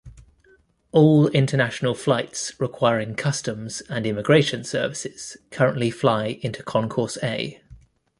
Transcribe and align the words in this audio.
All 0.91 1.27
international 1.27 1.93
flights 1.93 2.59
requiring 2.59 3.13
customs 3.13 3.81
and 3.81 4.07
immigration 4.07 4.63
services 4.63 5.37
currently 5.51 5.91
fly 5.91 6.39
into 6.41 6.63
Concourse 6.63 7.19
A. 7.21 7.61